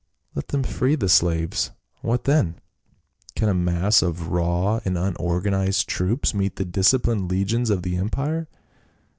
Let 0.33 0.47
them 0.47 0.63
free 0.63 0.95
the 0.95 1.07
slaves, 1.07 1.69
what 2.01 2.23
then? 2.23 2.55
Can 3.35 3.49
a 3.49 3.53
mass 3.53 4.01
of 4.01 4.29
raw, 4.29 4.79
unorganized 4.83 5.87
troops 5.87 6.33
meet 6.33 6.55
the 6.55 6.65
disciplined 6.65 7.29
legions 7.29 7.69
of 7.69 7.83
the 7.83 7.97
empire?" 7.97 8.47